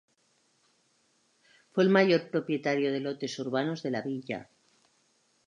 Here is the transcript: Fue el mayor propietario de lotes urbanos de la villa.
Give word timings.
Fue 1.73 1.83
el 1.83 1.91
mayor 1.91 2.31
propietario 2.31 2.91
de 2.91 3.01
lotes 3.01 3.37
urbanos 3.37 3.83
de 3.83 3.91
la 3.91 4.01
villa. 4.01 4.49